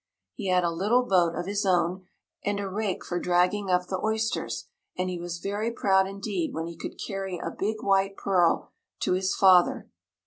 He 0.33 0.47
had 0.47 0.63
a 0.63 0.71
little 0.71 1.03
boat 1.05 1.35
of 1.35 1.45
his 1.45 1.63
own 1.63 2.07
and 2.43 2.59
a 2.59 2.67
rake 2.67 3.05
for 3.05 3.19
dragging 3.19 3.69
up 3.69 3.85
the 3.85 4.01
oysters 4.03 4.67
and 4.97 5.11
he 5.11 5.19
was 5.19 5.37
very 5.37 5.71
proud 5.71 6.07
indeed 6.07 6.55
when 6.55 6.65
he 6.65 6.75
could 6.75 6.97
carry 6.97 7.37
a 7.37 7.51
big 7.51 7.83
white 7.83 8.17
pearl 8.17 8.71
to 9.01 9.13
his 9.13 9.35
father. 9.35 9.91